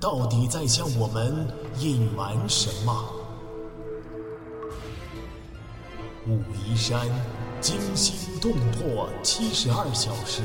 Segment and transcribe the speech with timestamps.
[0.00, 1.46] 到底在向我们
[1.78, 3.14] 隐瞒什么？
[6.26, 7.08] 武夷山
[7.60, 10.42] 惊心动魄七十二小时，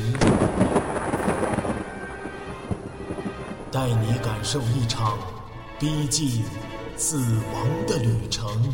[3.71, 5.19] 带你感受一场
[5.79, 6.43] 逼近
[6.97, 8.73] 死亡的旅程。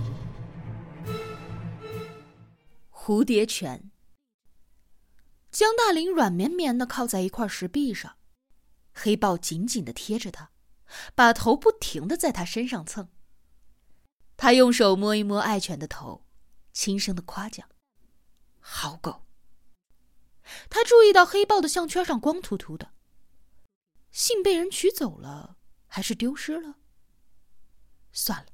[2.90, 3.92] 蝴蝶泉。
[5.52, 8.14] 江大林软绵绵的靠在一块石壁上，
[8.94, 10.52] 黑豹紧紧的贴着他，
[11.16, 13.10] 把头不停的在他身上蹭。
[14.38, 16.26] 他用手摸一摸爱犬的头，
[16.72, 17.68] 轻声的夸奖
[18.60, 19.26] ：“好狗。”
[20.70, 22.92] 他注意到黑豹的项圈上光秃秃的，
[24.12, 26.78] 信被人取走了，还是丢失了？
[28.12, 28.48] 算了，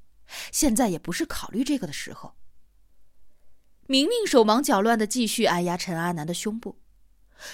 [0.52, 2.36] 现在也不是考虑这个的时候。
[3.86, 6.82] 明明手忙脚乱的继续按压陈阿南的胸部，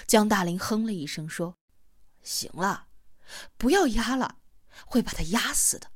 [0.07, 1.55] 江大林哼了一声说
[2.23, 2.87] ：“行了，
[3.57, 4.39] 不要压了，
[4.85, 5.91] 会把他压死的。”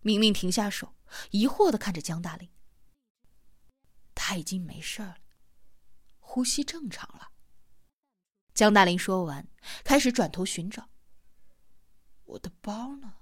[0.00, 0.94] 明明停下手，
[1.30, 2.50] 疑惑的看着江大林。
[4.14, 5.18] 他已经没事了，
[6.18, 7.32] 呼吸正常了。
[8.54, 9.48] 江大林说完，
[9.84, 10.90] 开始转头寻找。
[12.24, 13.14] 我的包呢？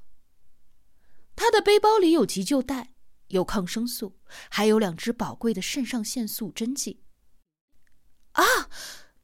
[1.34, 2.93] 他的背包里有急救袋。
[3.28, 7.03] 有抗生素，还有两支宝贵的肾上腺素针剂。
[8.31, 8.45] 啊！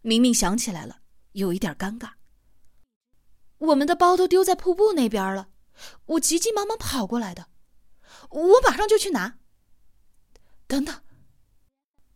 [0.01, 2.15] 明明想起来了，有一点尴尬。
[3.63, 5.49] 我们的包都丢在瀑布那边了，
[6.07, 7.49] 我急急忙忙跑过来的，
[8.31, 9.39] 我马上就去拿。
[10.67, 11.03] 等等，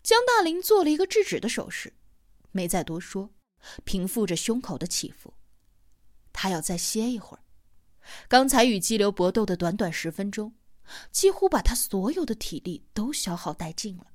[0.02, 1.94] 江大林做了一个制止的手势，
[2.50, 3.30] 没再多说，
[3.84, 5.34] 平复着胸口的起伏。
[6.32, 7.42] 他要再歇一会儿，
[8.28, 10.54] 刚才与激流搏斗的短短十分钟。
[11.10, 14.06] 几乎把他所有的体力都消耗殆尽了。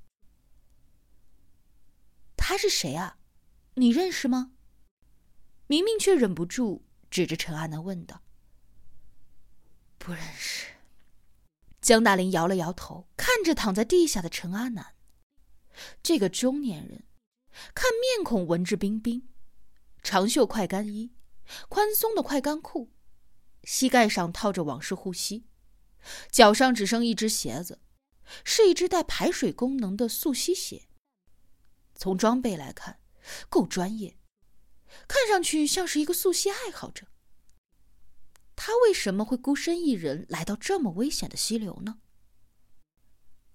[2.37, 3.17] 他是谁啊？
[3.73, 4.53] 你认识吗？
[5.67, 8.23] 明明却忍不住指着陈阿南问道
[9.99, 10.67] ：“不认识。”
[11.81, 14.95] 江大林摇了摇头，看着躺在地下的陈阿南。
[16.01, 17.03] 这个中年人，
[17.75, 19.27] 看面孔文质彬彬，
[20.01, 21.11] 长袖快干衣，
[21.67, 22.91] 宽松的快干裤，
[23.63, 25.45] 膝盖上套着网式护膝。
[26.31, 27.81] 脚上只剩一只鞋子，
[28.43, 30.87] 是一只带排水功能的速吸鞋。
[31.95, 32.99] 从装备来看，
[33.49, 34.17] 够专业，
[35.07, 37.07] 看上去像是一个速吸爱好者。
[38.55, 41.99] 他为什么会孤身一人来到这么危险的溪流呢？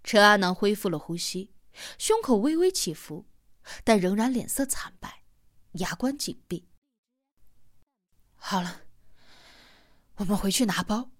[0.03, 1.55] 陈阿南恢复了呼吸，
[1.99, 3.27] 胸口微微起伏，
[3.85, 5.23] 但仍然脸色惨白，
[5.73, 6.69] 牙关紧闭。
[8.35, 8.83] 好了，
[10.17, 11.11] 我们回去拿包。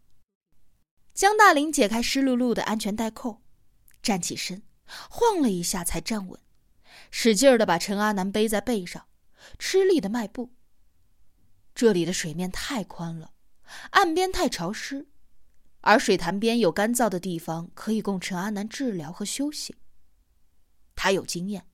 [1.15, 3.43] 江大林解开湿漉漉的安全带扣，
[4.03, 4.62] 站起身，
[5.10, 6.41] 晃了一下才站稳，
[7.10, 9.09] 使劲儿的把陈阿南背在背上，
[9.58, 10.52] 吃力的迈步。
[11.74, 13.32] 这里的水面太宽了，
[13.91, 15.08] 岸边太潮湿，
[15.80, 19.76] 而水潭边有干燥的地方可以供陈阿南治疗和休息。
[20.94, 21.66] 他有经验，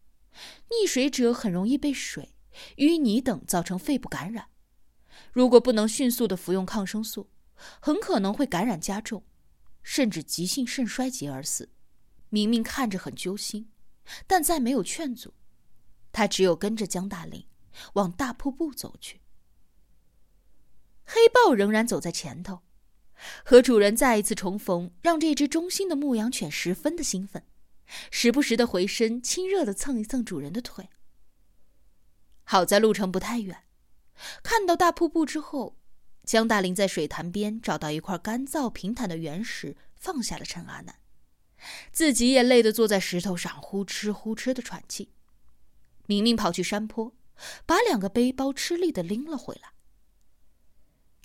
[0.69, 2.35] 溺水者很容易被水、
[2.77, 4.49] 淤泥等造成肺部感染，
[5.33, 7.31] 如果不能迅速的服用抗生素，
[7.81, 9.25] 很可能会感染加重。
[9.85, 11.69] 甚至急性肾衰竭而死。
[12.29, 13.69] 明明看着很揪心，
[14.29, 15.35] 但再没有劝阻，
[16.13, 17.45] 他只有跟着江大林
[17.95, 19.21] 往大瀑布走去。
[21.05, 22.63] 黑豹仍然走在前头，
[23.45, 27.47] 和主人再一次重逢，让这只忠心的牧羊犬十分的兴奋，
[28.11, 30.89] 时不时的回身亲热的蹭一蹭主人的腿。
[32.45, 33.65] 好在路程不太远，
[34.43, 35.79] 看到大瀑布之后。
[36.25, 41.01] 江大林在水潭边找到一块干燥平坦的原石，放下了陈阿南，
[41.91, 45.11] 自己也累得坐在石头上呼哧呼哧的喘气。
[46.07, 47.13] 明明跑去山坡，
[47.67, 49.73] 把两个背包吃力的拎了回来。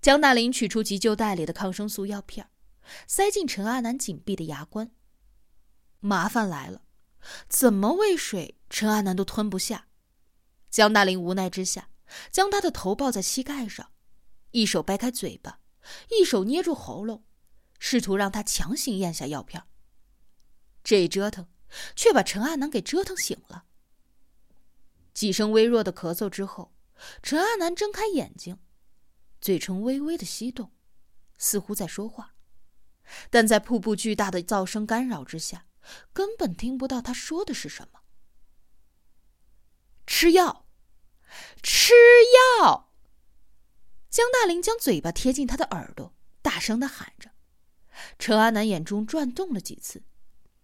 [0.01, 2.49] 江大林取出急救袋里的抗生素药片，
[3.07, 4.91] 塞进陈阿南紧闭的牙关。
[5.99, 6.83] 麻烦来了，
[7.49, 9.87] 怎么喂水，陈阿南都吞不下。
[10.69, 11.89] 江大林无奈之下，
[12.31, 13.91] 将他的头抱在膝盖上。
[14.51, 15.59] 一手掰开嘴巴，
[16.09, 17.25] 一手捏住喉咙，
[17.79, 19.63] 试图让他强行咽下药片。
[20.83, 21.49] 这一折腾，
[21.95, 23.65] 却把陈阿南给折腾醒了。
[25.17, 26.75] 几声微弱的咳嗽之后，
[27.23, 28.59] 陈阿南睁开眼睛，
[29.41, 30.71] 嘴唇微微的翕动，
[31.39, 32.35] 似乎在说话，
[33.31, 35.65] 但在瀑布巨大的噪声干扰之下，
[36.13, 38.01] 根本听不到他说的是什么。
[40.05, 40.67] 吃药，
[41.63, 41.95] 吃
[42.61, 42.93] 药！
[44.11, 47.31] 江大林将嘴巴贴近他的耳朵，大声的喊着。
[48.19, 50.03] 陈阿南眼中转动了几次，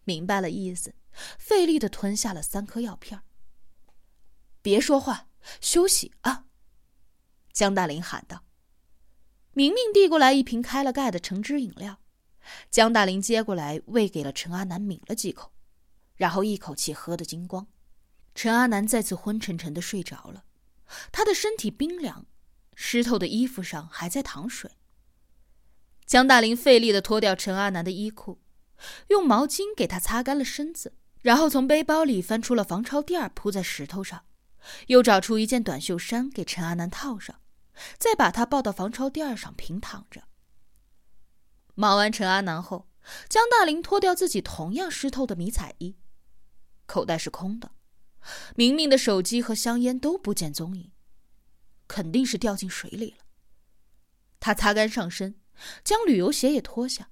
[0.04, 0.94] 明白了意思，
[1.40, 3.24] 费力的吞下了三颗药片。
[4.64, 5.28] 别说话，
[5.60, 6.46] 休息啊！
[7.52, 8.46] 江大林喊道。
[9.52, 12.00] 明明递过来一瓶开了盖的橙汁饮料，
[12.72, 15.52] 江大林接过来喂给了陈阿南，抿了几口，
[16.16, 17.68] 然后一口气喝得精光。
[18.34, 20.46] 陈阿南再次昏沉沉的睡着了，
[21.12, 22.26] 他的身体冰凉，
[22.74, 24.72] 湿透的衣服上还在淌水。
[26.06, 28.42] 江大林费力的脱掉陈阿南的衣裤，
[29.10, 34.26] 用毛巾给他擦干了身子，然后从背包里翻出了防潮垫铺在石头上，
[34.88, 37.40] 又找出一件短袖衫给陈阿南套上。
[37.98, 40.26] 再把他抱到防潮垫上平躺着。
[41.74, 42.88] 忙完陈阿南后，
[43.28, 45.98] 江大林脱掉自己同样湿透的迷彩衣，
[46.86, 47.72] 口袋是空的，
[48.56, 50.92] 明明的手机和香烟都不见踪影，
[51.88, 53.26] 肯定是掉进水里了。
[54.40, 55.42] 他擦干上身，
[55.84, 57.10] 将旅游鞋也脱下，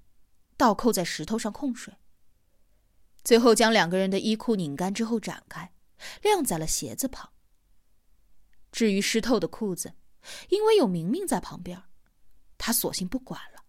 [0.57, 1.95] 倒扣在石头上控水。
[3.24, 5.74] 最后将两个人的衣裤拧干之后展开，
[6.21, 7.33] 晾在了鞋子旁。
[8.71, 9.94] 至于湿透的裤子。
[10.50, 11.81] 因为有明明在旁边，
[12.57, 13.65] 他索性不管了。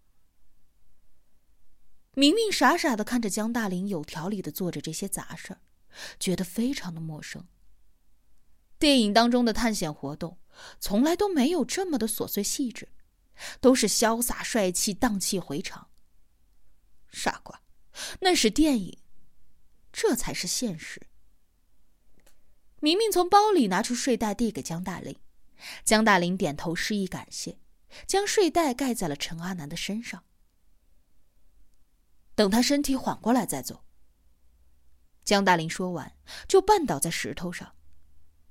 [2.13, 5.61] 明明傻傻的看着江大林有条理的做着这些杂事儿，
[6.19, 7.47] 觉得非常的陌生。
[8.77, 10.37] 电影当中的探险活动
[10.79, 12.87] 从来都没有这么的琐碎细致，
[13.59, 15.89] 都是潇洒帅气、荡气回肠。
[17.09, 17.59] 傻瓜，
[18.21, 18.95] 那是电影，
[19.91, 21.01] 这才是现实。
[22.83, 25.15] 明明从包里拿出睡袋递给江大林。
[25.85, 27.57] 江大林点头示意感谢，
[28.05, 30.25] 将睡袋盖在了陈阿南的身上。
[32.35, 33.85] 等他身体缓过来再走。
[35.23, 36.13] 江大林说完，
[36.45, 37.73] 就绊倒在石头上，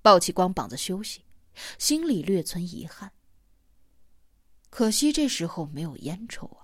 [0.00, 1.26] 抱起光膀子休息，
[1.78, 3.12] 心里略存遗憾。
[4.70, 6.61] 可惜这时候没有烟抽啊。